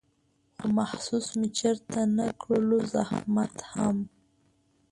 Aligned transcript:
خو 0.57 0.67
محسوس 0.77 1.27
مې 1.39 1.47
چېرته 1.59 1.99
نه 2.17 2.27
کړلو 2.41 2.77
زحمت 2.93 3.55
هم 3.71 3.97